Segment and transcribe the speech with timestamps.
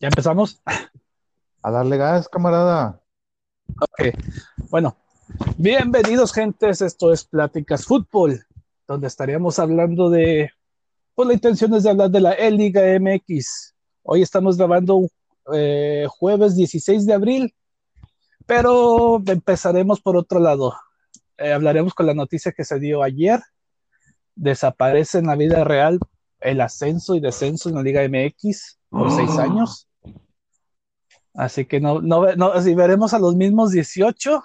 [0.00, 0.62] ¿Ya empezamos?
[1.60, 3.02] A darle gas, camarada.
[3.80, 4.14] Ok,
[4.70, 4.96] bueno,
[5.56, 8.46] bienvenidos gentes, esto es Pláticas Fútbol,
[8.86, 10.50] donde estaríamos hablando de,
[11.16, 13.74] pues la intención es de hablar de la E-Liga MX.
[14.04, 15.08] Hoy estamos grabando
[15.52, 17.54] eh, jueves 16 de abril,
[18.46, 20.74] pero empezaremos por otro lado.
[21.38, 23.40] Eh, hablaremos con la noticia que se dio ayer.
[24.36, 25.98] Desaparece en la vida real
[26.40, 29.88] el ascenso y descenso en la Liga MX por seis años.
[31.38, 34.42] Así que no, no, no, si veremos a los mismos 18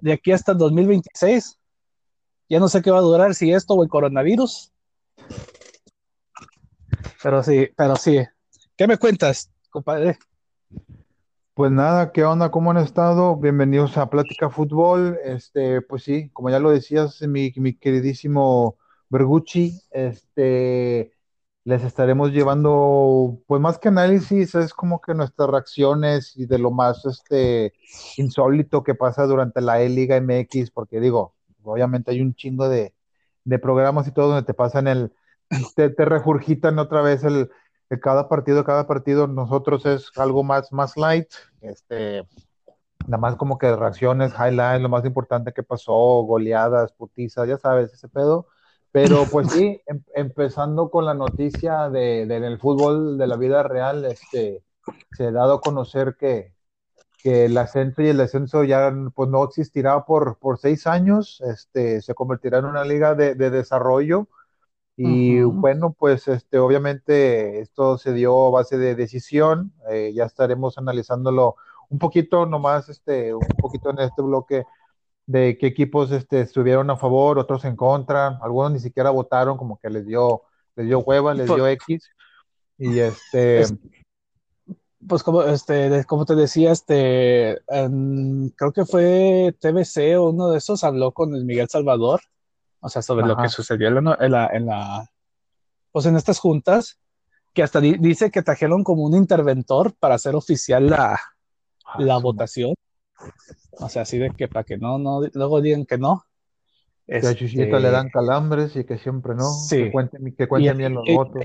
[0.00, 1.58] de aquí hasta el 2026.
[2.48, 4.72] Ya no sé qué va a durar, si esto o el coronavirus.
[7.20, 8.20] Pero sí, pero sí.
[8.76, 10.20] ¿Qué me cuentas, compadre?
[11.54, 12.52] Pues nada, ¿qué onda?
[12.52, 13.34] ¿Cómo han estado?
[13.34, 15.18] Bienvenidos a Plática Fútbol.
[15.24, 18.76] Este, pues sí, como ya lo decías, mi, mi queridísimo
[19.08, 21.15] Bergucci, este,
[21.66, 26.70] les estaremos llevando, pues más que análisis, es como que nuestras reacciones y de lo
[26.70, 27.72] más este,
[28.16, 32.94] insólito que pasa durante la E-Liga MX, porque digo, obviamente hay un chingo de,
[33.42, 35.12] de programas y todo donde te pasan el,
[35.74, 37.50] te, te regurgitan otra vez el,
[37.90, 42.22] el, cada partido, cada partido, nosotros es algo más, más light, este,
[43.08, 45.92] nada más como que reacciones, highlights, lo más importante que pasó,
[46.22, 48.46] goleadas, putizas, ya sabes, ese pedo
[48.92, 53.62] pero pues sí, em, empezando con la noticia de, de, del fútbol de la vida
[53.62, 54.62] real, este,
[55.12, 56.52] se ha dado a conocer que,
[57.22, 62.00] que el ascenso y el descenso ya pues, no existirá por, por seis años, este,
[62.00, 64.28] se convertirá en una liga de, de desarrollo.
[64.98, 65.60] Y uh -huh.
[65.60, 71.56] bueno, pues este, obviamente esto se dio a base de decisión, eh, ya estaremos analizándolo
[71.90, 74.64] un poquito nomás, este, un poquito en este bloque
[75.26, 79.78] de qué equipos este, estuvieron a favor, otros en contra, algunos ni siquiera votaron, como
[79.78, 80.42] que les dio,
[80.76, 82.10] les dio hueva, les dio X.
[82.78, 83.60] Y este.
[83.60, 83.74] Es,
[85.06, 90.58] pues como, este, como te decía, este, um, creo que fue TBC o uno de
[90.58, 92.20] esos habló con el Miguel Salvador,
[92.80, 93.34] o sea, sobre Ajá.
[93.34, 95.10] lo que sucedió en la, en la, en la,
[95.92, 96.98] pues en estas juntas,
[97.54, 101.20] que hasta di, dice que trajeron como un interventor para hacer oficial la,
[101.84, 102.74] ah, la votación.
[103.72, 106.24] O sea, así de que para que no, no, luego digan que no.
[107.06, 107.28] Que este...
[107.28, 109.50] a Chuchito le dan calambres y que siempre no.
[109.52, 109.84] Sí.
[109.84, 111.44] Que cuenten, que cuenten bien los y, votos.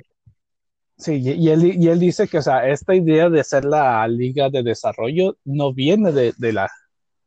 [0.97, 4.49] Sí, y él, y él dice que, o sea, esta idea de ser la liga
[4.49, 6.69] de desarrollo no viene de, de, la,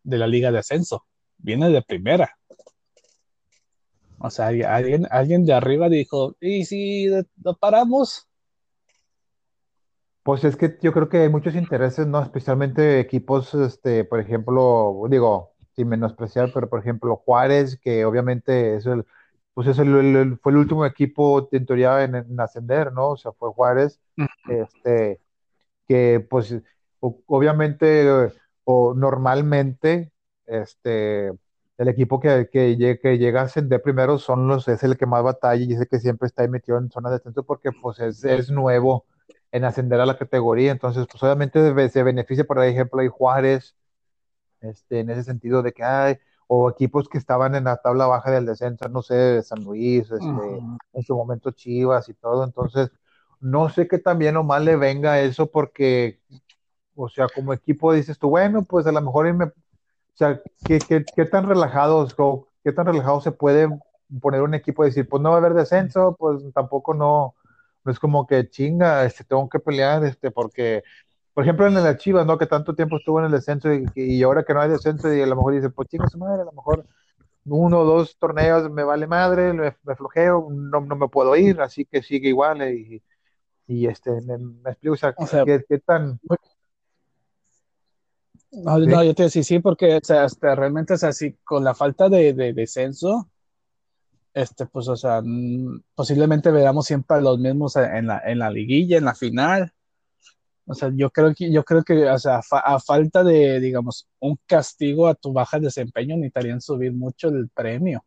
[0.04, 1.04] de la liga de ascenso,
[1.38, 2.36] viene de primera.
[4.18, 8.28] O sea, alguien, alguien de arriba dijo, ¿y si lo paramos?
[10.24, 12.22] Pues es que yo creo que hay muchos intereses, ¿no?
[12.22, 18.86] Especialmente equipos, este, por ejemplo, digo, sin menospreciar, pero por ejemplo, Juárez, que obviamente es
[18.86, 19.04] el,
[19.52, 23.10] pues es el, el, fue el último equipo en teoría en, en, ascender, ¿no?
[23.10, 24.00] O sea, fue Juárez,
[24.48, 25.20] este,
[25.88, 26.54] que pues
[27.00, 28.32] obviamente
[28.64, 30.12] o normalmente,
[30.46, 31.28] este,
[31.78, 35.22] el equipo que, que, que, llega a ascender primero son los, es el que más
[35.22, 37.98] batalla y es el que siempre está ahí metido en zona de descenso porque pues
[38.00, 39.04] es, es nuevo
[39.54, 40.72] en ascender a la categoría.
[40.72, 43.76] Entonces, pues obviamente se beneficia, por ejemplo, hay Juárez,
[44.60, 48.32] este, en ese sentido de que hay, o equipos que estaban en la tabla baja
[48.32, 50.78] del descenso, no sé, San Luis, este, uh -huh.
[50.94, 52.42] en su momento Chivas y todo.
[52.42, 52.90] Entonces,
[53.40, 56.18] no sé qué también o mal le venga eso porque,
[56.96, 59.52] o sea, como equipo dices tú, bueno, pues a lo mejor irme, o
[60.14, 62.16] sea, ¿qué, qué, qué tan relajados,
[62.64, 63.68] qué tan relajados se puede
[64.20, 67.34] poner un equipo y decir, pues no va a haber descenso, pues tampoco no,
[67.84, 70.82] no es como que chinga, este, tengo que pelear, este, porque,
[71.34, 72.38] por ejemplo, en la Chivas, ¿no?
[72.38, 75.20] Que tanto tiempo estuvo en el descenso y, y ahora que no hay descenso y
[75.20, 76.86] a lo mejor dice, pues chinga su madre, a lo mejor
[77.46, 81.60] uno o dos torneos me vale madre, me, me flojeo, no, no, me puedo ir,
[81.60, 83.02] así que sigue igual y,
[83.66, 86.18] y este, me, me explico, o sea, o sea ¿qué, ¿qué, tan...
[88.52, 88.86] No, ¿Sí?
[88.86, 91.74] no, yo te decía sí, porque o sea, hasta realmente, o sea, sí, con la
[91.74, 93.28] falta de, de descenso,
[94.34, 95.22] este, pues, o sea,
[95.94, 99.72] posiblemente veamos siempre a los mismos en la, en la liguilla, en la final.
[100.66, 104.38] O sea, yo creo que, yo creo que, o sea, a, falta de, digamos, un
[104.46, 108.04] castigo a tu baja desempeño, necesitarían subir mucho el premio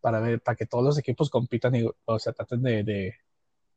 [0.00, 3.14] para ver, para que todos los equipos compitan y, o sea, traten de, de,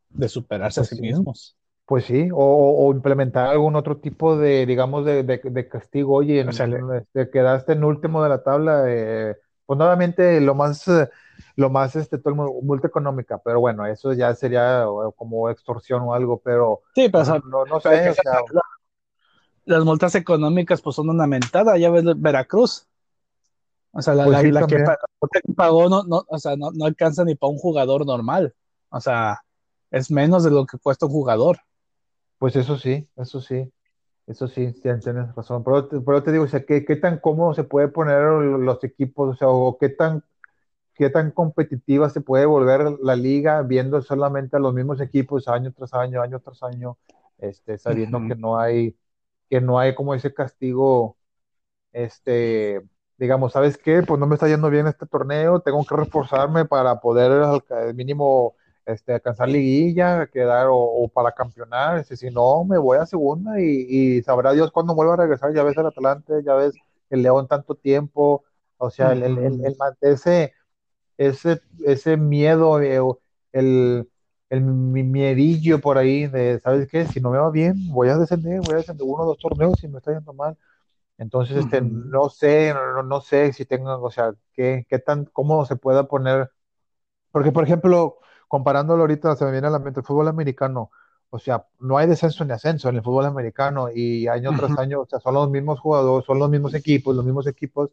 [0.10, 1.58] de superarse pues a sí, mismos.
[1.86, 6.16] Pues sí, o, o, implementar algún otro tipo de, digamos, de, de, castigo.
[6.16, 6.68] Oye, en, o sea,
[7.12, 10.86] te quedaste en último de la tabla, eh, pues nuevamente lo más
[11.56, 16.40] lo más este todo multa económica, pero bueno, eso ya sería como extorsión o algo,
[16.44, 18.42] pero sí, pero no, no, no sé, o sea,
[19.66, 22.88] las multas económicas pues son una mentada, ya ves Veracruz.
[23.92, 24.84] O sea, la, pues sí, la, la que
[25.56, 28.54] pagó no, no, o sea, no, no alcanza ni para un jugador normal.
[28.90, 29.44] O sea,
[29.92, 31.60] es menos de lo que cuesta un jugador.
[32.40, 33.72] Pues eso sí, eso sí,
[34.28, 35.64] eso sí, tienes razón.
[35.64, 39.36] Pero, pero te digo, o sea, ¿qué, ¿qué, tan cómodo se puede poner los equipos?
[39.36, 40.24] O sea, o qué tan,
[40.96, 45.74] qué tan competitiva se puede volver la liga viendo solamente a los mismos equipos año
[45.74, 46.98] tras año, año tras año,
[47.38, 48.96] este, sabiendo que no hay,
[49.50, 51.18] que no hay como ese castigo,
[51.92, 52.82] este,
[53.18, 54.04] digamos, ¿sabes qué?
[54.04, 58.56] Pues no me está yendo bien este torneo, tengo que reforzarme para poder al mínimo
[58.86, 64.22] este, alcanzar liguilla, quedar o, para campeonar, este, si no, me voy a segunda y,
[64.24, 66.76] sabrá Dios cuándo vuelva a regresar, ya ves el Atlante, ya ves
[67.10, 68.44] el León tanto tiempo,
[68.78, 70.54] o sea, el, el, el, ese,
[71.18, 73.00] ese, ese miedo, eh,
[73.54, 74.10] el,
[74.50, 77.06] el miedillo por ahí de, ¿sabes qué?
[77.08, 79.80] Si no me va bien, voy a descender, voy a descender uno o dos torneos
[79.80, 80.58] si me está yendo mal.
[81.18, 85.66] Entonces, este, no sé, no, no, sé si tengo, o sea, qué, qué tan, cómo
[85.66, 86.52] se pueda poner,
[87.32, 88.20] porque por ejemplo,
[88.54, 90.92] comparándolo ahorita, se me viene a la mente el fútbol americano.
[91.32, 95.02] O sea, no hay descenso ni ascenso en el fútbol americano y año tras año,
[95.02, 97.90] o sea, son los mismos jugadores, son los mismos equipos, los mismos equipos,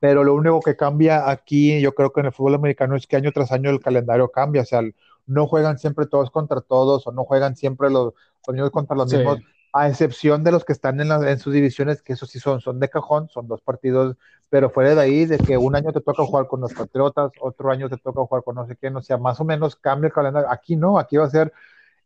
[0.00, 3.16] pero lo único que cambia aquí, yo creo que en el fútbol americano es que
[3.16, 4.82] año tras año el calendario cambia, o sea,
[5.24, 8.12] no juegan siempre todos contra todos o no juegan siempre los,
[8.48, 9.38] los contra los mismos,
[9.72, 12.80] a excepción de los que están en, en sus divisiones, que eso sí son, son
[12.80, 14.18] de cajón, son dos partidos
[14.50, 17.70] pero fuera de ahí, de que un año te toca jugar con los Patriotas, otro
[17.70, 20.12] año te toca jugar con no sé quién, o sea, más o menos cambia el
[20.14, 20.50] calendario.
[20.50, 21.52] Aquí no, aquí va a ser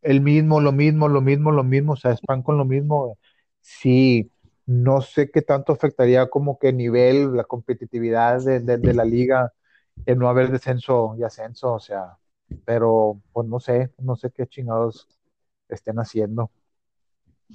[0.01, 3.17] el mismo, lo mismo, lo mismo, lo mismo, o sea, están con lo mismo.
[3.61, 4.31] Sí,
[4.65, 9.53] no sé qué tanto afectaría como que nivel, la competitividad de, de, la liga,
[10.05, 12.17] el no haber descenso y ascenso, o sea,
[12.65, 15.07] pero pues no sé, no sé qué chingados
[15.69, 16.51] estén haciendo.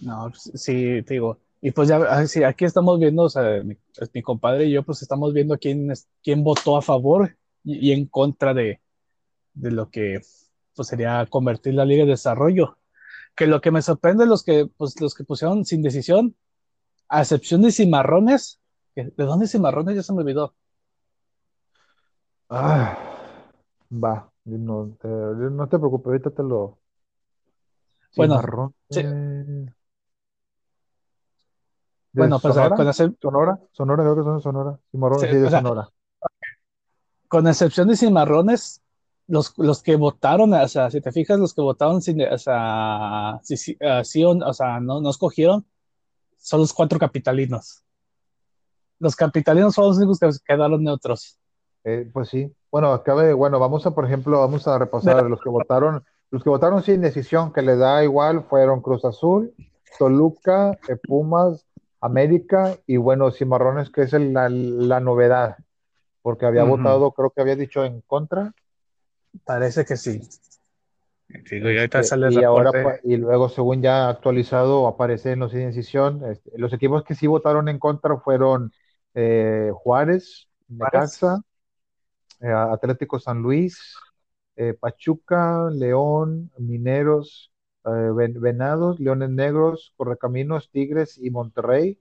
[0.02, 3.62] No, pues, sí, te digo, y pues ya, ah, sí, aquí estamos viendo, o sea,
[3.64, 7.92] mi, pues, mi, compadre y yo, pues estamos viendo quién, quién votó a favor y,
[7.92, 8.80] en contra de,
[9.54, 10.20] de, lo que
[10.74, 12.78] pues, sería convertir la Liga de Desarrollo.
[13.34, 16.36] Que lo que me sorprende los que, pues, los que pusieron sin decisión,
[17.08, 18.60] a excepción de Cimarrones,
[18.94, 19.96] ¿de dónde es Cimarrones?
[19.96, 20.54] Ya se me olvidó.
[22.50, 22.96] Ah,
[23.92, 26.78] va, no te, no te preocupes, ahorita te lo.
[28.16, 29.02] Bueno, sí,
[32.18, 34.78] bueno, pues Sonora, con Sonora, Sonora, creo que son Sonora.
[34.90, 35.88] Cimarrones sí, de Sonora.
[37.28, 38.82] Con excepción de Cimarrones,
[39.26, 43.38] los, los que votaron, o sea, si te fijas, los que votaron sin, o sea,
[43.42, 45.64] sí, uh, sí, o sea, no, no escogieron,
[46.38, 47.84] son los cuatro capitalinos.
[48.98, 51.38] Los capitalinos son los únicos que quedaron neutros.
[51.84, 52.52] Eh, pues sí.
[52.70, 56.50] Bueno, acabe, bueno, vamos a, por ejemplo, vamos a repasar los que votaron, los que
[56.50, 59.54] votaron sin decisión, que le da igual, fueron Cruz Azul,
[59.98, 61.66] Toluca, eh, Pumas,
[62.00, 65.56] América y bueno, Cimarrones, que es la, novedad,
[66.22, 68.52] porque había votado, creo que había dicho en contra.
[69.44, 70.20] Parece que sí.
[71.28, 76.24] y, ahora, y luego, según ya actualizado, aparece en los incisión.
[76.30, 78.72] Este, los equipos que sí votaron en contra fueron
[79.14, 81.40] eh, Juárez, Necaxa,
[82.40, 83.96] eh, Atlético San Luis,
[84.56, 87.52] eh, Pachuca, León, Mineros,
[87.84, 88.10] eh,
[88.40, 92.00] Venados, Leones Negros, Correcaminos, Tigres y Monterrey.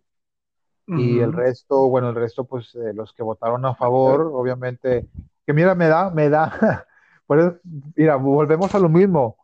[0.93, 5.07] Y el resto, bueno, el resto, pues eh, los que votaron a favor, obviamente,
[5.45, 6.87] que mira, me da, me da,
[7.95, 9.37] mira, volvemos a lo mismo,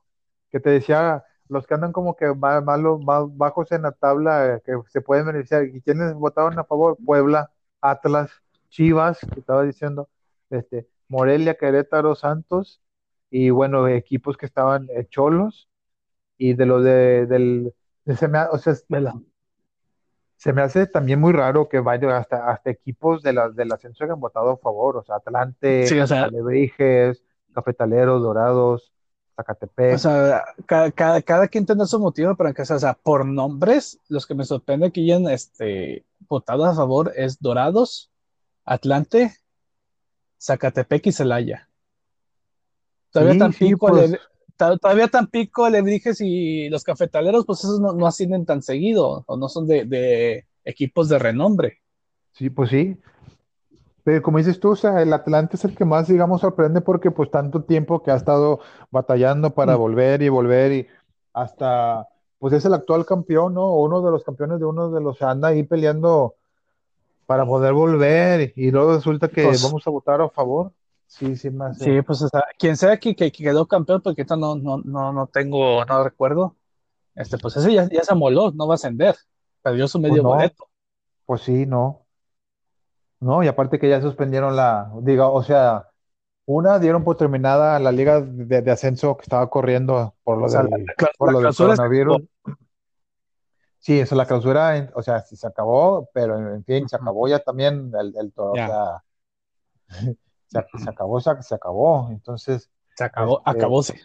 [0.51, 4.55] que te decía, los que andan como que más, más, más bajos en la tabla,
[4.55, 5.65] eh, que se pueden beneficiar.
[5.65, 6.97] ¿Y quiénes votaron a favor?
[7.05, 8.31] Puebla, Atlas,
[8.69, 10.09] Chivas, que estaba diciendo,
[10.49, 12.81] este, Morelia, Querétaro, Santos,
[13.29, 15.69] y bueno, equipos que estaban cholos,
[16.43, 17.73] y de lo de, del,
[18.17, 18.75] se me, o sea,
[20.35, 24.03] se me hace también muy raro que vaya hasta, hasta equipos de la, del ascenso
[24.03, 27.23] hayan votado a favor, o sea, Atlante, sí, Alebrijes,
[27.53, 28.91] Cafetaleros, Dorados,
[29.37, 29.95] Zacatepec.
[29.95, 33.25] O sea, cada, cada, cada, quien tendrá su motivo para que sea, o sea, por
[33.25, 38.11] nombres, los que me sorprende que hayan este, votado a favor es Dorados,
[38.65, 39.33] Atlante,
[40.41, 41.69] Zacatepec y Celaya.
[43.11, 44.19] Todavía Tampico, pues,
[44.57, 49.67] todavía Tampico, Alebrijes y los cafetaleros, pues esos no, ascienden tan seguido, o no son
[49.67, 51.79] de, equipos de renombre.
[52.33, 52.97] Sí, pues sí.
[54.03, 57.11] Pero como dices tú, o sea, el Atlante es el que más, digamos, sorprende porque
[57.11, 58.59] pues tanto tiempo que ha estado
[58.91, 59.79] batallando para mm.
[59.79, 60.87] volver y volver y
[61.31, 62.07] hasta,
[62.37, 63.75] pues es el actual campeón, ¿no?
[63.75, 66.35] Uno de los campeones de uno de los, anda ahí peleando
[67.25, 70.71] para poder volver y luego resulta que pues vamos a votar a favor.
[71.07, 71.77] Sí, sí, más.
[71.77, 75.27] Sí, pues o sea, quien sea que, que, quedó campeón, porque no, no, no, no
[75.27, 76.55] tengo, no recuerdo.
[77.15, 79.15] Este, pues ese ya, ya se amoló, no va a ascender.
[79.61, 80.67] Perdió su medio pues boleto.
[81.25, 82.05] Pues sí, no.
[83.19, 85.89] No, y aparte que ya suspendieron la, diga, o sea,
[86.45, 90.85] Una dieron por terminada la liga de, ascenso que estaba corriendo por lo, del,
[91.17, 92.21] por lo del coronavirus.
[93.79, 97.39] Sí, eso, la clausura, o sea, sí se acabó, pero en fin, se acabó ya
[97.39, 98.51] también el, todo.
[98.51, 99.03] O sea,
[100.53, 102.09] se, acabó, se, acabó.
[102.11, 102.69] Entonces.
[102.95, 104.01] Se acabó, este, acabóse.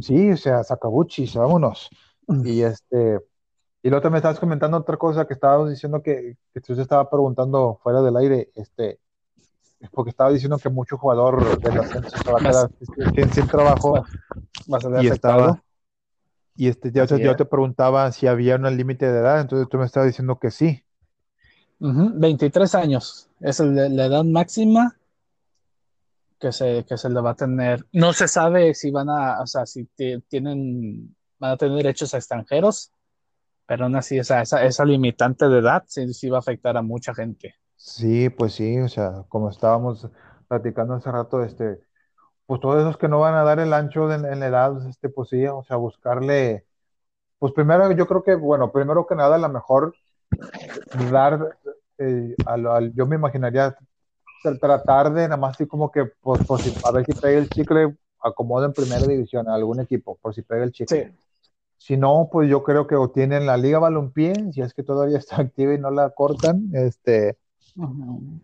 [0.00, 1.90] Sí, o sea, se acabó, chis, vámonos.
[2.44, 3.20] Y este.
[3.82, 7.78] Y luego me estabas comentando otra cosa que estabas diciendo que, que tú estaba preguntando
[7.82, 8.98] fuera del aire, este,
[9.92, 14.04] porque estaba diciendo que mucho jugador del ascenso se va a quedar sin, trabajo.
[15.00, 15.62] y estaba,
[16.56, 19.86] y este, yo, yo, te preguntaba si había un límite de edad, entonces tú me
[19.86, 20.82] estabas diciendo que sí.
[21.78, 24.96] 23 años es la edad máxima
[26.38, 27.84] que se, que se le va a tener.
[27.92, 29.86] No se sabe si van a, o sea, si
[30.28, 32.92] tienen, van a tener derechos a extranjeros,
[33.66, 36.82] pero aún así esa, esa, esa limitante de edad sí, sí va a afectar a
[36.82, 37.54] mucha gente.
[37.76, 40.08] Sí, pues sí, o sea, como estábamos
[40.48, 41.80] platicando hace rato, este,
[42.46, 45.28] pues todos esos que no van a dar el ancho en, la edad, este, pues
[45.28, 46.66] sí, o sea, buscarle,
[47.38, 49.94] pues primero yo creo que, bueno, primero que nada, a lo mejor
[51.10, 51.58] dar,
[51.98, 52.34] eh,
[52.94, 53.76] yo me imaginaría
[54.60, 57.48] tratar de nada más así como que, pues, por si, a ver si pega el
[57.48, 61.14] chicle, acomoda en primera división a algún equipo, por si pega el chicle.
[61.76, 65.18] Si no, pues yo creo que o tienen la Liga Balompié, si es que todavía
[65.18, 67.38] está activa y no la cortan, este,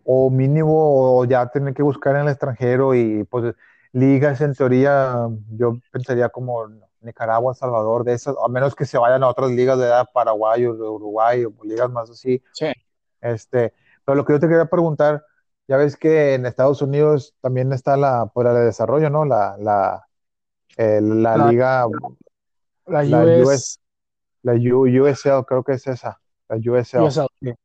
[0.05, 3.55] o mínimo o ya tener que buscar en el extranjero y pues
[3.93, 6.69] ligas en teoría yo pensaría como
[7.01, 10.65] Nicaragua, Salvador, de esas, a menos que se vayan a otras ligas de edad, Paraguay
[10.67, 12.43] o de Uruguay o ligas más así.
[12.53, 12.73] Sí.
[13.21, 13.75] Este,
[14.05, 15.25] pero lo que yo te quería preguntar,
[15.67, 19.25] ya ves que en Estados Unidos también está la, pues, la de desarrollo, ¿no?
[19.25, 20.07] La, la,
[20.77, 21.87] la, liga,
[22.87, 23.81] la, US,
[24.43, 27.57] la USL, creo que es esa, la USL.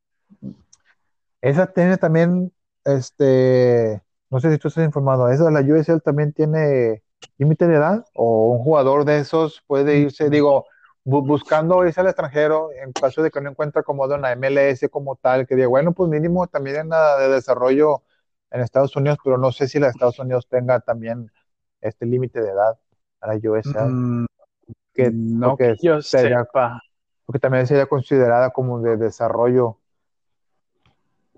[1.42, 2.52] Esa tiene también,
[2.86, 7.04] este, no sé si tú estás informado, ¿esa la USL también tiene
[7.38, 8.06] límite de edad?
[8.14, 10.66] ¿O un jugador de esos puede irse, digo,
[11.04, 15.16] buscando irse al extranjero en caso de que no encuentre acomodo en la MLS como
[15.16, 18.04] tal, que diga, bueno, pues mínimo también en la de desarrollo
[18.52, 21.32] en Estados Unidos, pero no sé si la de Estados Unidos tenga también
[21.82, 22.78] este límite de edad
[23.22, 23.90] a la USL.
[23.90, 24.26] Mm,
[24.94, 26.82] que, no que yo sepa.
[27.26, 29.78] Porque también sería considerada como de desarrollo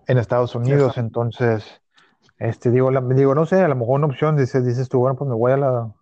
[0.08, 1.82] en Estados Unidos, entonces,
[2.40, 5.30] este, digo, digo, no sé, a lo mejor una opción, dices, dices tú, bueno, pues
[5.30, 5.94] me voy a la,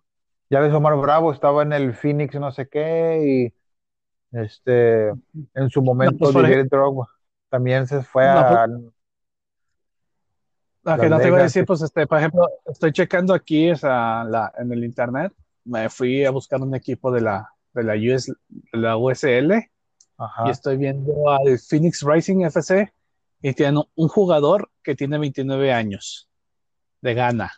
[0.50, 3.52] ya ves, Omar Bravo estaba en el Phoenix, no sé qué,
[4.32, 7.08] y este, en su momento, no,
[7.48, 8.66] también se fue a...
[10.82, 14.24] Pues, que no te voy a decir, pues, este, por ejemplo, estoy checando aquí esa,
[14.24, 15.32] la, en el internet,
[15.64, 18.32] me fui a buscar un equipo de la, de la, US,
[18.72, 19.52] la USL,
[20.46, 22.92] y estoy viendo al Phoenix Rising FC,
[23.40, 26.28] y tienen un jugador que tiene 29 años
[27.00, 27.52] de gana.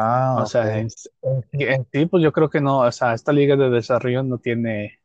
[0.00, 3.68] Ah, o sea, en, sí, pues yo creo que no, o sea, esta liga de
[3.68, 5.00] desarrollo no tiene,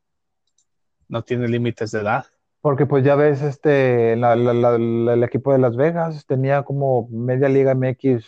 [1.07, 2.25] no tiene límites de edad.
[2.61, 8.23] Porque pues ya ves, este, el equipo de Las Vegas tenía como media liga MX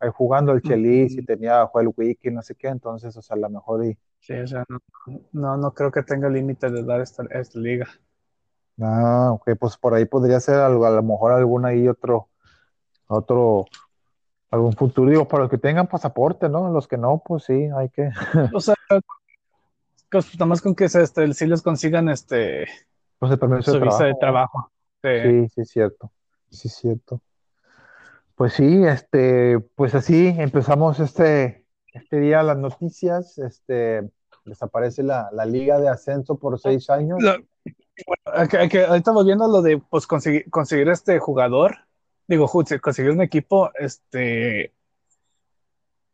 [0.00, 3.40] ahí jugando el Chelis y tenía Joel Wiki, no sé qué, entonces, o sea, a
[3.40, 3.96] lo mejor y...
[4.18, 4.64] Sí, o sea,
[5.32, 7.86] no, no, creo que tenga límites de edad esta, esta liga.
[8.80, 12.28] Ah, ok, pues por ahí podría ser algo, a lo mejor algún ahí otro,
[13.06, 13.66] otro,
[14.50, 16.70] algún futuro, digo, para los que tengan pasaporte, ¿no?
[16.70, 18.10] Los que no, pues sí, hay que.
[18.54, 18.74] O sea,
[20.10, 22.66] pues, nada más con que se, este, si les consigan este
[23.18, 24.04] pues el permiso de trabajo.
[24.04, 24.72] de trabajo.
[25.02, 25.48] Sí.
[25.48, 26.12] sí, es cierto.
[26.50, 27.20] Sí, es cierto.
[28.34, 34.08] Pues sí, este, pues así empezamos este, este día las noticias, este,
[34.44, 37.18] desaparece la, la liga de ascenso por seis años.
[38.06, 41.76] Bueno, que, ahorita volviendo lo de pues, conseguir, conseguir este jugador,
[42.28, 44.74] digo, conseguir un equipo, este,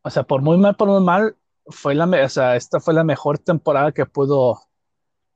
[0.03, 3.05] o sea, por muy mal, por muy mal, fue la, o sea, esta fue la
[3.05, 4.61] mejor temporada que pudo,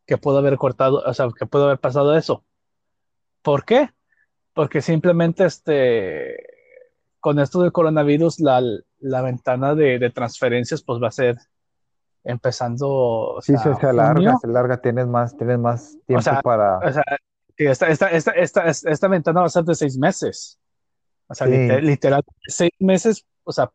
[0.06, 2.44] que pudo haber cortado, o sea, que pudo haber pasado eso.
[3.42, 3.90] ¿Por qué?
[4.54, 6.36] Porque simplemente, este,
[7.20, 8.62] con esto del coronavirus, la,
[9.00, 11.38] la ventana de, de transferencias, pues va a ser
[12.24, 13.38] empezando.
[13.40, 16.78] sí, se, alarga, se alarga, tienes más, tienes más tiempo para.
[16.78, 17.04] O sea,
[17.56, 20.60] esta, esta, esta, esta ventana va a ser de seis meses.
[21.28, 23.70] O sea, literal, seis meses, o sea,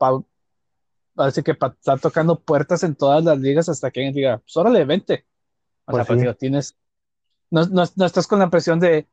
[1.16, 4.58] parece que para estar tocando puertas en todas las ligas hasta que alguien diga, pues
[4.58, 5.26] órale, vente.
[5.86, 6.76] O pues sea, pues, tienes,
[7.52, 9.08] no, no, no, estás con la presión de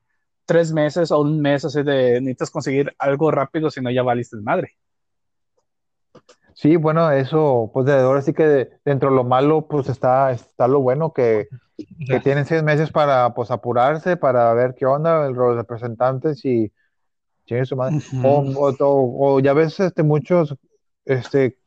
[0.46, 4.36] tres meses o un mes, así de necesitas conseguir algo rápido, si no ya valiste
[4.36, 4.76] de madre.
[6.54, 10.66] Sí, bueno, eso, pues de ahora sí que dentro de lo malo, pues está, está
[10.66, 11.48] lo bueno que,
[12.06, 16.72] que tienen seis meses para pues apurarse, para ver qué onda, los representantes y
[18.80, 20.56] o, ya ves este, muchos,
[21.04, 21.58] este,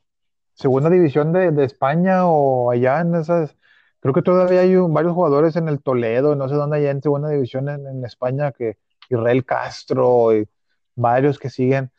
[0.53, 3.55] segunda división de, España o allá en esas,
[3.99, 7.29] creo que todavía hay varios jugadores en el Toledo, no sé dónde allá en segunda
[7.29, 8.77] división en, España, que
[9.09, 10.47] Israel Castro y
[10.95, 11.91] varios que siguen,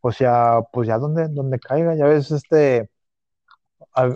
[0.00, 2.90] o sea, pues ya donde, donde caiga, ya ves, este,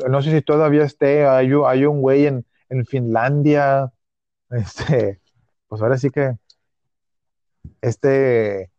[0.09, 3.93] no sé si todavía esté, hay, hay un güey en, en Finlandia,
[4.51, 5.21] este,
[5.69, 6.37] pues ahora sí que,
[7.81, 8.71] este,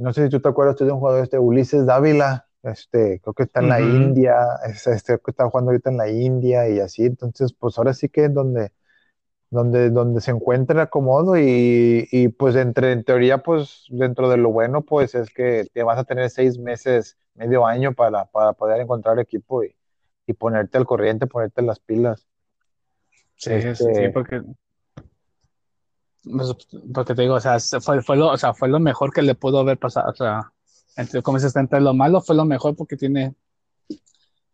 [0.00, 3.42] no sé si tú te acuerdas de un jugador, este Ulises Dávila, este, creo que
[3.42, 7.52] está en la India, este, que está jugando ahorita en la India y así, entonces,
[7.52, 8.72] pues ahora sí que es donde,
[9.50, 14.38] donde, donde se encuentra el acomodo y, y, pues entre, en teoría, pues dentro de
[14.38, 18.54] lo bueno, pues es que te vas a tener seis meses, medio año para, para
[18.54, 19.74] poder encontrar equipo y,
[20.26, 22.26] y ponerte al corriente, ponerte las pilas.
[23.36, 24.56] Sí, sí, este, porque pues,
[26.92, 29.34] porque te digo, o sea, fue, fue, lo, o sea, fue lo mejor que le
[29.34, 30.52] pudo haber pasado, o sea,
[30.96, 33.34] entre, como dices, entre lo malo fue lo mejor porque tiene,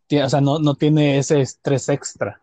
[0.06, 2.40] tiene o sea, no, no tiene ese estrés extra.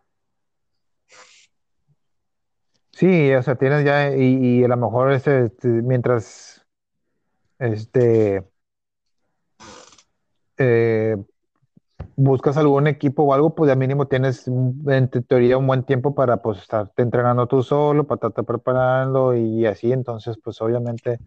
[2.92, 6.66] Sí, o sea, tienes ya, y, a lo mejor ese, este, mientras,
[7.60, 8.44] este,
[10.58, 11.18] eh,
[12.16, 16.38] buscas algún equipo o algo, pues ya mínimo tienes en teoría un buen tiempo para
[16.42, 21.20] pues estarte entrenando tú solo, para estarte preparando y así, entonces pues obviamente.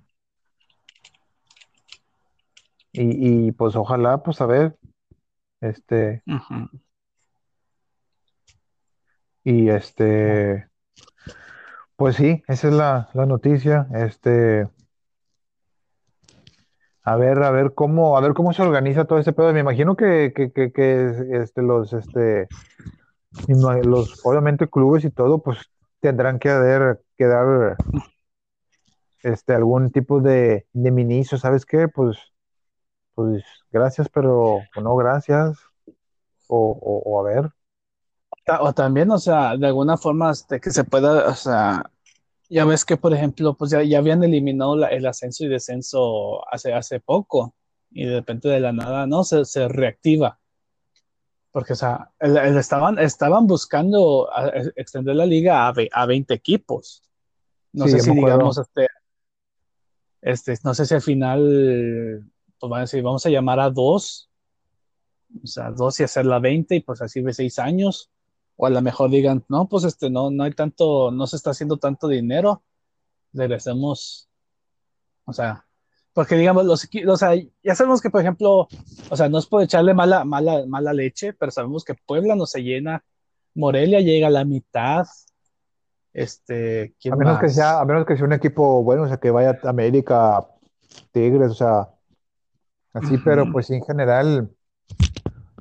[2.98, 4.76] Y, pues ojalá pues a ver
[5.60, 6.22] este.
[9.44, 10.68] Y este
[11.96, 14.68] pues sí, esa es la, la noticia, este
[17.06, 19.52] a ver, a ver cómo, a ver cómo se organiza todo ese pedo.
[19.52, 22.48] Me imagino que, que, que, este, los, este,
[23.46, 25.58] los, obviamente clubes y todo, pues
[26.00, 27.76] tendrán que dar, que dar
[29.22, 31.86] este, algún tipo de, de ministro, ¿sabes qué?
[31.86, 32.18] Pues,
[33.14, 35.58] pues gracias, pero no gracias.
[36.48, 37.50] O, o, a ver.
[38.60, 41.88] O también, o sea, de alguna forma este, que se pueda, o sea,
[42.48, 46.72] ya ves que, por ejemplo, pues ya, ya habían eliminado el ascenso y descenso hace,
[46.72, 47.54] hace poco
[47.90, 49.24] y de repente de la nada, ¿no?
[49.24, 50.38] Se, se reactiva.
[51.50, 54.28] Porque, o sea, estaban, estaban buscando
[54.76, 57.02] extender la liga a, a 20 equipos.
[57.72, 58.88] No sé si, digamos, este,
[60.20, 64.30] este, no sé si al final, pues van a decir, vamos a llamar a dos,
[65.42, 68.10] o sea, dos y hacerla 20 y pues así de seis años
[68.56, 71.50] o a lo mejor digan, no, pues este, no, no hay tanto, no se está
[71.50, 72.62] haciendo tanto dinero,
[73.32, 74.28] regresemos,
[75.24, 75.66] o sea,
[76.12, 78.68] porque digamos, los, o sea, ya sabemos que, por ejemplo,
[79.10, 82.46] o sea, no es por echarle mala, mala, mala leche, pero sabemos que Puebla no
[82.46, 83.04] se llena,
[83.54, 85.06] Morelia llega a la mitad,
[86.14, 89.30] este, a menos que sea, a menos que sea un equipo bueno, o sea, que
[89.30, 90.46] vaya a América,
[91.12, 91.88] Tigres, o sea,
[92.94, 94.50] así, pero pues en general,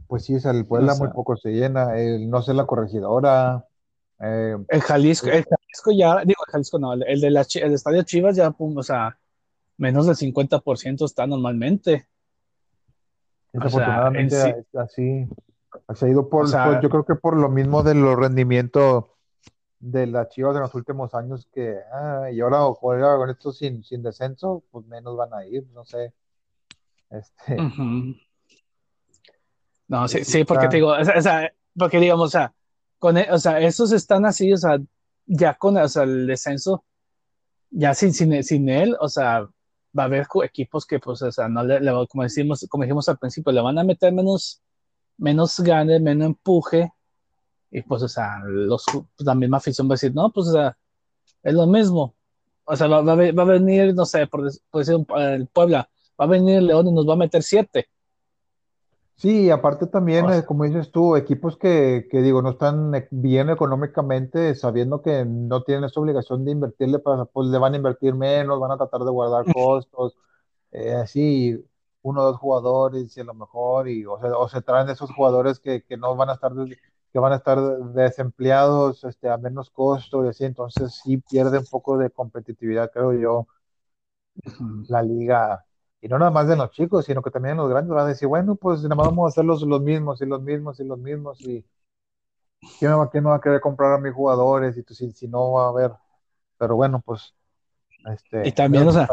[0.08, 3.65] pues sí, el Puebla muy poco se llena, el, no sé la corregidora.
[4.20, 8.04] Eh, el Jalisco, el Jalisco ya, digo, el Jalisco no, el, de la, el estadio
[8.04, 9.18] Chivas ya, o sea,
[9.78, 12.08] menos del 50% está normalmente.
[13.52, 15.28] Desafortunadamente así,
[15.88, 16.48] ha ido por,
[16.82, 19.06] yo creo que por lo mismo de los rendimientos
[19.80, 24.02] de las Chivas en los últimos años que, ah, y ahora, con esto sin, sin
[24.02, 26.13] descenso, pues menos van a ir, no sé.
[27.10, 27.58] Este,
[29.88, 32.54] no, sí, sí, porque te digo, o sea, porque digamos, o sea,
[32.98, 34.80] con, e, o sea, estos están así, o sea,
[35.26, 36.84] ya con o sea, el descenso,
[37.69, 39.41] ya sin, sin, sin él, o sea,
[39.98, 43.17] va a haber equipos que, pues, o sea, no le, como decimos, como dijimos al
[43.17, 44.62] principio, le van a meter menos,
[45.17, 46.91] menos ganas, menos empuje,
[47.71, 50.54] y pues, o sea, los, pues, la misma afición va a decir, no, pues, o
[50.54, 50.78] sea,
[51.43, 52.15] es lo mismo.
[52.65, 56.26] O sea, va, va, va a venir, no sé, por, por decir, el Puebla, va
[56.26, 57.89] a venir León y nos va a meter siete
[59.17, 63.49] Sí, aparte también, eh, como dices tú, equipos que, que, digo, no están e, bien
[63.49, 68.13] económicamente, sabiendo que no tienen esa obligación de invertirle, para, pues le van a invertir
[68.13, 70.17] menos, van a tratar de guardar costos,
[70.71, 71.58] eh, así,
[72.01, 75.60] uno o dos jugadores y a lo mejor, y, o, o se traen esos jugadores
[75.60, 76.51] que, que, no van a estar,
[77.13, 77.60] que van a estar
[77.93, 83.13] desempleados este, a menos costo y así, entonces sí pierde un poco de competitividad, creo
[83.13, 83.47] yo,
[84.89, 85.64] la liga
[86.06, 88.28] y no nada más de los chicos, sino que también los grandes van a decir,
[88.28, 91.41] bueno, pues nada más vamos a hacer los, mismos y los mismos y los mismos
[91.41, 91.65] y
[92.78, 94.78] ¿quién me va, quién va a querer comprar a mis jugadores?
[94.78, 95.91] Y tú, si, si no va a haber,
[96.60, 97.34] pero bueno, pues
[98.13, 99.08] este, y también, o sea,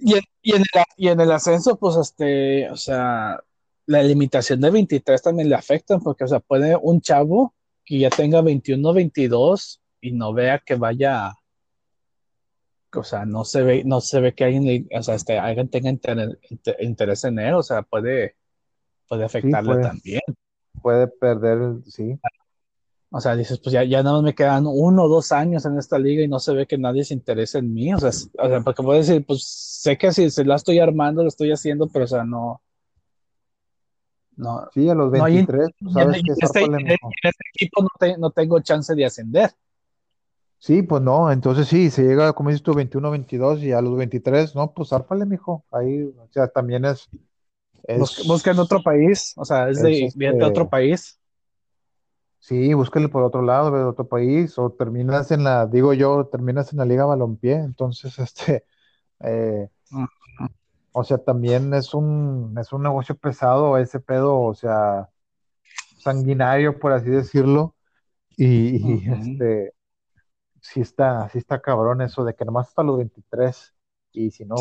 [0.00, 3.42] y en, y, en el, y en el ascenso, pues, este, o sea,
[3.86, 8.10] la limitación de 23 también le afecta, porque, o sea, puede un chavo que ya
[8.10, 11.32] tenga 21, 22 y no vea que vaya
[12.94, 15.90] o sea, no se ve, no se ve que alguien, o sea, este, alguien tenga
[16.80, 18.36] interés en él, o sea, puede,
[19.08, 20.22] puede afectarle también.
[20.80, 22.18] Puede perder, sí.
[23.10, 25.78] O sea, dices, pues ya, ya nada más me quedan uno o dos años en
[25.78, 27.92] esta liga y no se ve que nadie se interese en mí.
[27.94, 31.22] O sea, o sea porque puedo decir, pues sé que si se la estoy armando,
[31.22, 32.60] lo estoy haciendo, pero o sea, no.
[34.36, 38.60] No, sí, a los 23, no sabes que este, en, este equipo no, no tengo
[38.60, 39.50] chance de ascender.
[40.58, 43.96] Sí, pues no, entonces sí, se llega, como dices tú, 21, 22 y a los
[43.96, 45.64] 23, no, pues árpale, mijo.
[45.70, 47.08] Ahí, o sea, también es.
[48.26, 51.20] busca en otro país, o sea, es, de, este otro país.
[52.40, 56.72] Sí, búscale por otro lado, de otro país, o terminas en la, digo yo, terminas
[56.72, 58.64] en la Liga Balompié, entonces, este,
[59.20, 59.68] eh,
[60.90, 65.08] o sea, también es un, es un negocio pesado ese pedo, o sea,
[65.98, 67.76] sanguinario, por así decirlo,
[68.36, 69.77] y, este
[70.72, 73.74] sí está, sí está cabrón eso de que nomás hasta los 23
[74.12, 74.56] y si no...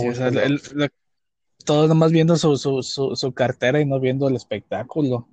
[1.65, 5.27] todo nomás viendo su, su, su, cartera y no viendo el espectáculo.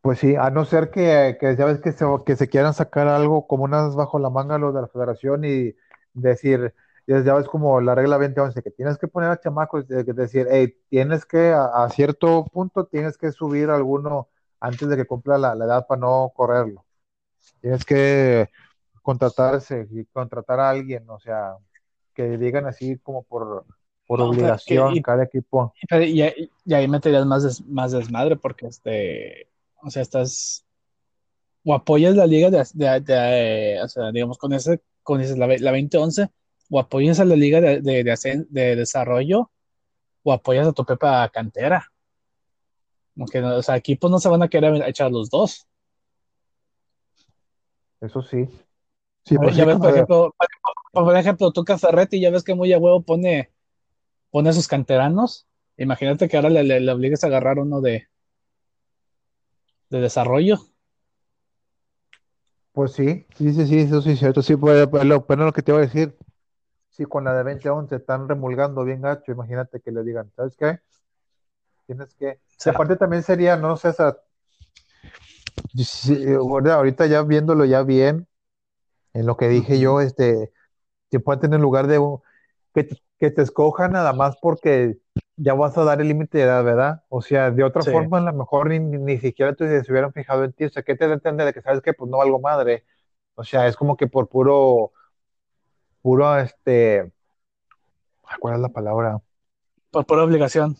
[0.00, 3.06] Pues sí, a no ser que, que ya ves que se, que se quieran sacar
[3.06, 5.74] algo como unas bajo la manga los de la federación y
[6.14, 6.74] decir,
[7.06, 10.76] ya ves como la regla 2011, que tienes que poner a chamacos, de, decir, hey,
[10.88, 15.64] tienes que a, cierto punto tienes que subir alguno antes de que cumpla la, la
[15.64, 16.84] edad para no correrlo.
[17.60, 18.48] Tienes que
[19.06, 21.54] contratarse y contratar a alguien, o sea,
[22.12, 23.64] que digan así como por,
[24.04, 25.72] por obligación cada equipo.
[25.92, 29.48] Y, y, ahí meterías más, más desmadre porque este,
[29.80, 30.66] o sea, estás
[31.64, 35.70] o apoyas la liga de, de, o sea, digamos con ese, con ese, la, la
[35.70, 36.28] 2011,
[36.68, 39.52] o apoyas a la liga de, de, de, desarrollo,
[40.24, 41.92] o apoyas a tu pepa cantera.
[43.16, 45.68] Aunque, o sea, equipos no se van a querer echar los dos.
[48.00, 48.48] Eso sí.
[49.26, 50.34] Sí, por, ejemplo,
[50.92, 51.64] por ejemplo, tú
[52.12, 53.50] ya ves que muy a huevo pone,
[54.30, 55.48] pone sus canteranos.
[55.76, 58.06] Imagínate que ahora le, le, obligues a agarrar uno de,
[59.90, 60.58] de desarrollo.
[62.70, 64.42] Pues sí, sí, sí, sí, eso sí es cierto.
[64.42, 66.16] Sí, pues, pues lo, lo que te iba a decir.
[66.90, 70.78] Si con la de 2011 están remulgando bien gacho, imagínate que le digan, ¿sabes qué?
[71.86, 72.38] Tienes que.
[72.70, 74.18] aparte también sería, no sé, esa,
[76.72, 78.28] ahorita ya viéndolo ya bien,
[79.16, 80.52] en lo que dije yo, este,
[81.10, 81.98] que puede tener lugar de
[82.74, 84.98] que, te, que te escojan nada más porque
[85.36, 87.02] ya vas a dar el límite de edad, ¿verdad?
[87.08, 90.44] O sea, de otra forma, a lo mejor ni, ni siquiera tú se hubieran fijado
[90.44, 90.64] en ti.
[90.64, 92.84] O sea, ¿qué te da entender de que sabes que pues no valgo madre?
[93.34, 94.92] O sea, es como que por puro,
[96.02, 97.10] puro, este,
[98.38, 99.20] ¿cuál es la palabra?
[99.90, 100.76] Por pura obligación.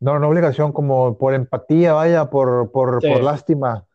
[0.00, 3.85] No, no obligación, como por empatía, vaya, por, por, por lástima.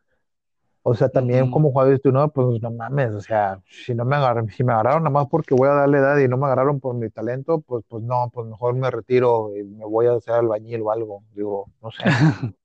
[0.83, 4.15] O sea, también como jugador tú, no, pues no mames, o sea, si no me
[4.15, 6.79] agarraron, si me agarraron nada más porque voy a darle edad y no me agarraron
[6.79, 10.33] por mi talento, pues, pues no, pues mejor me retiro y me voy a hacer
[10.33, 12.03] albañil o algo, digo, no sé.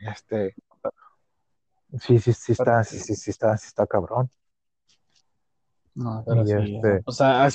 [0.00, 0.54] este,
[1.98, 4.30] sí, sí, sí está, sí, sí, sí está, sí está cabrón.
[5.96, 7.48] No, pero sí, este o sea,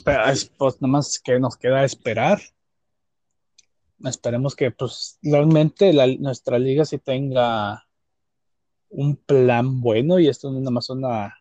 [0.57, 2.41] pues nada más que nos queda esperar.
[4.03, 7.85] Esperemos que, pues, realmente la, nuestra liga sí tenga
[8.91, 11.37] un plan bueno y esto no es nada más una,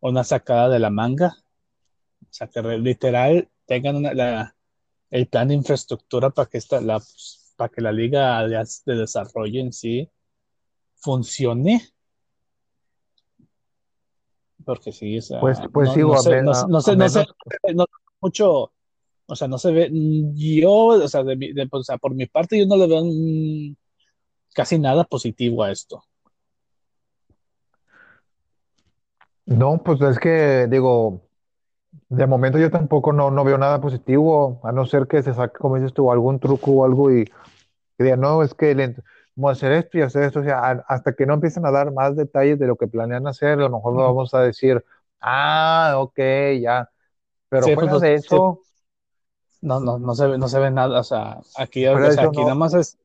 [0.00, 1.36] una sacada de la manga.
[2.22, 4.04] O sea, que literal tengan
[5.10, 7.00] el plan de infraestructura para que, esta, la,
[7.56, 10.10] para que la liga de, desarrollo en sí
[10.96, 11.82] funcione.
[14.64, 17.26] Porque sí, o pues, pues no, no, sé, no, sé, no, sé,
[18.20, 18.72] mucho,
[19.26, 19.90] o sea, no se ve,
[20.34, 23.04] yo, o sea, de, o sea, por mi parte yo no le veo
[24.54, 26.04] casi nada positivo a esto.
[29.46, 31.22] No, pues es que digo,
[32.08, 35.58] de momento yo tampoco no, no veo nada positivo, a no ser que se saque,
[35.58, 38.74] como dices tú, algún truco o algo y que diga, no, es que
[39.34, 41.92] vamos a hacer esto y hacer esto, o sea, hasta que no empiecen a dar
[41.92, 44.84] más detalles de lo que planean hacer, a lo mejor vamos a decir,
[45.20, 46.18] ah, ok,
[46.60, 46.90] ya,
[47.48, 48.60] pero sí, pues, de eso...
[49.60, 52.40] No, no, no se ve, no se ve nada, o sea, aquí, o sea, aquí
[52.40, 52.98] nada más es,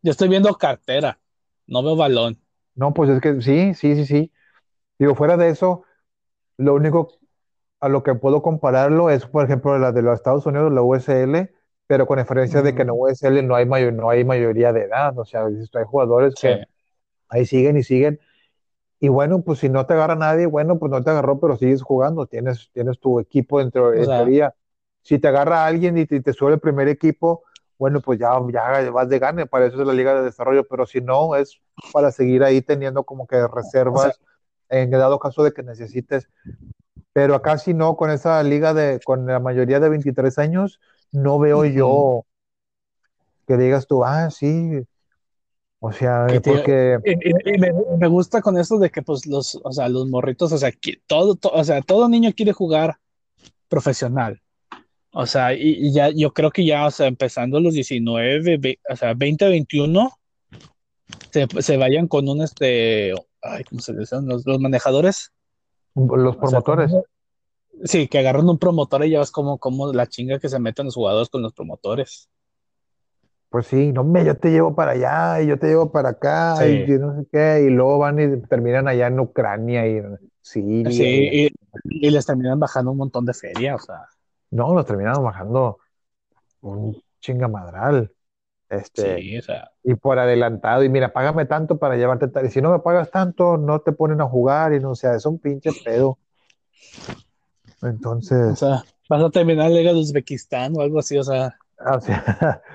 [0.00, 1.18] yo estoy viendo cartera,
[1.66, 2.38] no veo balón.
[2.76, 4.32] No, pues es que sí, sí, sí, sí.
[4.98, 5.84] Digo, fuera de eso,
[6.56, 7.08] lo único
[7.80, 11.52] a lo que puedo compararlo es, por ejemplo, la de los Estados Unidos, la USL,
[11.86, 14.84] pero con diferencia de que en la USL no hay, mayor, no hay mayoría de
[14.84, 16.64] edad, o sea, hay jugadores que
[17.28, 18.20] ahí siguen y siguen.
[19.00, 21.82] Y bueno, pues si no te agarra nadie, bueno, pues no te agarró, pero sigues
[21.82, 24.54] jugando, tienes, tienes tu equipo dentro, de teoría.
[25.02, 27.42] Si te agarra alguien y te, te, sube el primer equipo,
[27.76, 30.86] bueno, pues ya, ya vas de gane, para eso es la Liga de Desarrollo, pero
[30.86, 31.60] si no, es
[31.92, 34.18] para seguir ahí teniendo como que reservas
[34.68, 36.28] en dado caso de que necesites.
[37.12, 40.80] Pero acá sí no, con esa liga de, con la mayoría de 23 años,
[41.12, 42.24] no veo yo
[43.46, 44.84] que digas tú, ah, sí,
[45.86, 46.98] o sea, porque...
[47.04, 50.72] Y, me, gusta con eso de que, pues, los, o sea, los morritos, o sea,
[51.06, 52.96] todo, o sea, todo niño quiere jugar
[53.68, 54.40] profesional.
[55.12, 59.12] O sea, y, ya, yo creo que ya, o sea, empezando los 19, o sea,
[59.12, 60.10] 20, 21,
[61.30, 63.12] se, se vayan con un, este,
[63.44, 64.26] ay, ¿cómo se dicen?
[64.26, 65.32] Los, los manejadores.
[65.94, 66.92] Los promotores.
[67.84, 70.86] sí, que agarran un promotor y ya ves como, como la chinga que se meten
[70.86, 72.28] los jugadores con los promotores.
[73.48, 76.66] Pues sí, no me, yo te llevo para allá y yo te llevo para acá
[76.66, 80.90] y no sé qué, y luego van y terminan allá en Ucrania y en Siria.
[80.90, 81.52] Sí,
[81.84, 84.08] y, les terminan bajando un montón de feria, o sea.
[84.50, 85.78] No, los terminan bajando
[86.62, 88.10] un chingamadral.
[88.76, 89.70] Este, sí, o sea.
[89.82, 92.46] Y por adelantado, y mira, págame tanto para llevarte tal.
[92.46, 95.14] Y si no me pagas tanto, no te ponen a jugar, y no, o sea,
[95.14, 96.18] es un pinche pedo.
[97.82, 98.52] Entonces.
[98.52, 101.56] O sea, vas a terminar la Liga de Uzbekistán o algo así, o sea.
[101.78, 102.62] Ah, o sea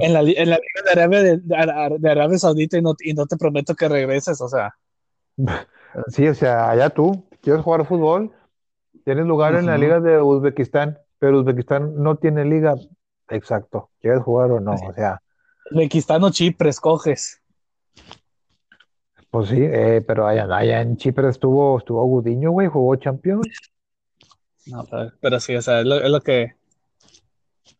[0.00, 3.36] En la, en la Liga de Arabia, de, Arabia Saudita y no, y no te
[3.36, 4.74] prometo que regreses, o sea.
[6.06, 8.32] Sí, o sea, allá tú, quieres jugar fútbol,
[9.04, 12.76] tienes lugar en la Liga de Uzbekistán, pero Uzbekistán no tiene liga.
[13.28, 14.72] Exacto, ¿quieres jugar o no?
[14.72, 15.20] O sea.
[15.70, 17.40] Uzbekistán o Chipre, escoges.
[19.30, 23.46] Pues sí, eh, pero allá, allá, en Chipre estuvo, estuvo Gudiño, güey, jugó Champions.
[24.66, 24.84] No,
[25.20, 26.54] pero, sí, o sea, es lo que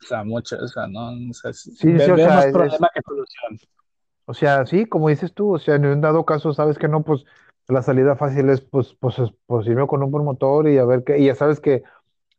[0.03, 3.59] o sea, mucho, o sea, no, o sea, sí, sí, o sea, problema que solución.
[4.25, 7.03] O sea, sí, como dices tú, o sea, en un dado caso, sabes que no,
[7.03, 7.25] pues
[7.69, 11.19] la salida fácil es, pues, pues, pues irme con un promotor y a ver qué,
[11.19, 11.83] y ya sabes que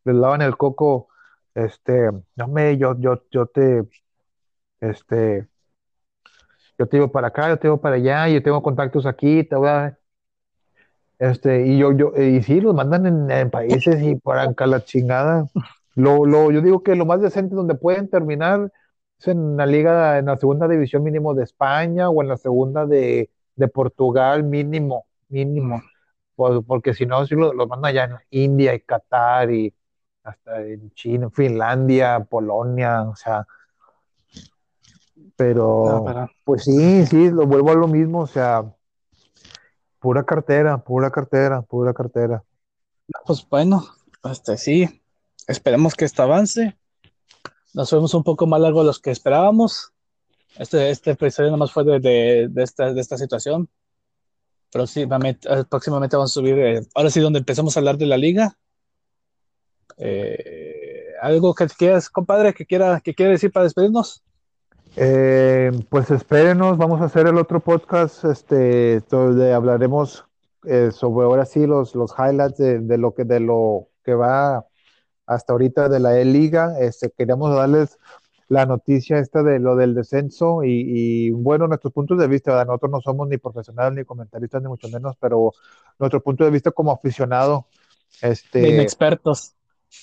[0.03, 1.07] les lavan el coco,
[1.55, 3.83] este, no me, yo, yo, yo te,
[4.81, 5.47] este,
[6.77, 9.55] yo te digo para acá, yo te digo para allá, yo tengo contactos aquí, te
[9.55, 9.97] voy a,
[11.19, 14.83] este, y yo, yo, y sí, los mandan en, en países y por acá la
[14.83, 15.47] chingada.
[15.95, 18.71] Lo, lo, yo digo que lo más decente donde pueden terminar
[19.19, 22.85] es en la liga, en la segunda división mínimo de España o en la segunda
[22.85, 25.81] de, de Portugal mínimo, mínimo.
[26.35, 29.73] porque si no, si lo, lo mandan allá en India y Qatar y
[30.23, 33.45] hasta en China, Finlandia, Polonia, o sea.
[35.35, 38.63] Pero, pues sí, sí, lo vuelvo a lo mismo, o sea,
[39.99, 42.43] pura cartera, pura cartera, pura cartera.
[43.25, 43.83] Pues bueno,
[44.23, 45.03] este sí,
[45.47, 46.77] Esperemos que esto avance.
[47.73, 49.91] Nos fuimos un poco más largo de los que esperábamos.
[50.57, 53.69] Este, este episodio nada más fue de, de, esta, de esta situación.
[54.71, 58.57] Próximamente, próximamente vamos a subir, eh, ahora sí, donde empezamos a hablar de la liga.
[59.97, 64.23] Eh, ¿Algo que quieras, compadre, que quiera, que quiera decir para despedirnos?
[65.89, 70.25] pues espérenos, vamos a hacer el otro podcast, este, donde hablaremos
[70.91, 74.67] sobre ahora sí los, los highlights de, de, lo que de lo que va
[75.25, 76.79] hasta ahorita de la E-Liga.
[76.79, 77.97] Este, queríamos darles
[78.49, 83.01] la noticia esta de lo del descenso y, bueno, nuestros puntos de vista, nosotros no
[83.01, 85.53] somos ni profesionales ni comentaristas ni mucho menos, pero
[85.97, 87.65] nuestro punto de vista como aficionado,
[88.21, 89.52] este, inexpertos,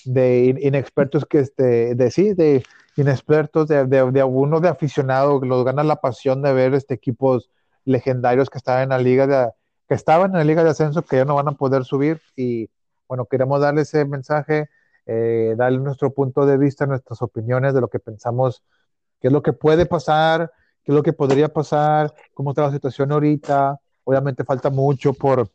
[0.05, 2.63] de inexpertos que este, de sí, de
[2.95, 7.49] inexpertos, de, de, de algunos de aficionados, los gana la pasión de ver este equipos
[7.85, 9.51] legendarios que estaban en la liga de,
[9.87, 12.69] que estaban en la liga de ascenso que ya no van a poder subir y
[13.07, 14.69] bueno, queremos darle ese mensaje
[15.05, 18.63] eh, darle nuestro punto de vista, nuestras opiniones de lo que pensamos,
[19.19, 20.51] qué es lo que puede pasar,
[20.83, 23.79] qué es lo que podría pasar, cómo está la situación ahorita.
[24.03, 25.49] Obviamente falta mucho por,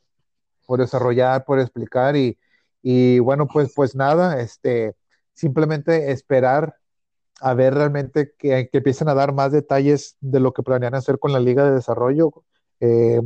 [0.67, 2.39] por desarrollar, por explicar y,
[2.89, 4.95] y bueno, pues, pues nada, este,
[5.35, 6.77] simplemente esperar
[7.41, 11.19] a ver realmente que, que, empiecen a dar más detalles de lo que planean hacer
[11.19, 12.45] con la Liga de Desarrollo.
[12.79, 13.21] Eh,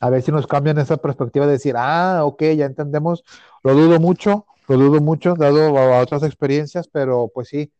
[0.00, 3.24] a ver si nos cambian esa perspectiva de decir, ah, ok, ya entendemos,
[3.62, 7.72] lo dudo mucho, lo dudo mucho, dado a, otras experiencias, pero pues sí,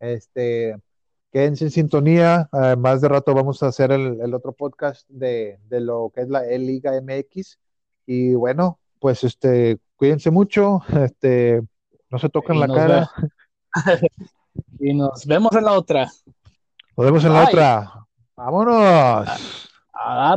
[0.00, 0.74] este,
[1.30, 2.48] quédense en sintonía.
[2.78, 6.92] más de rato vamos a hacer el, otro podcast de, lo que es la Liga
[6.98, 7.58] MX.
[8.06, 11.60] Y bueno, pues este, cuídense mucho, este,
[12.08, 13.10] no se toquen la cara.
[14.80, 16.10] y nos vemos en la otra.
[16.96, 17.92] Nos vemos en la otra.
[18.34, 19.28] Vámonos.